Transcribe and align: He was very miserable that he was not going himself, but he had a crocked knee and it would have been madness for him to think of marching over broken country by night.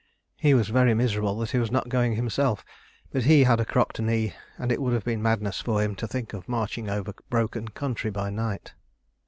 He 0.37 0.55
was 0.55 0.69
very 0.69 0.95
miserable 0.95 1.37
that 1.37 1.51
he 1.51 1.59
was 1.59 1.69
not 1.69 1.87
going 1.87 2.15
himself, 2.15 2.65
but 3.11 3.25
he 3.25 3.43
had 3.43 3.59
a 3.59 3.65
crocked 3.65 3.99
knee 3.99 4.33
and 4.57 4.71
it 4.71 4.81
would 4.81 4.93
have 4.93 5.03
been 5.03 5.21
madness 5.21 5.61
for 5.61 5.79
him 5.83 5.93
to 5.97 6.07
think 6.07 6.33
of 6.33 6.49
marching 6.49 6.89
over 6.89 7.13
broken 7.29 7.67
country 7.67 8.09
by 8.09 8.31
night. 8.31 8.73